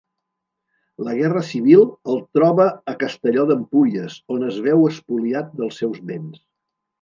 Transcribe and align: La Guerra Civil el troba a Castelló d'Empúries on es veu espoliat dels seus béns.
La 1.07 1.11
Guerra 1.17 1.43
Civil 1.49 1.83
el 2.13 2.17
troba 2.37 2.65
a 2.93 2.95
Castelló 3.03 3.45
d'Empúries 3.51 4.17
on 4.37 4.49
es 4.49 4.59
veu 4.69 4.83
espoliat 4.93 5.53
dels 5.61 5.79
seus 5.83 6.03
béns. 6.11 6.43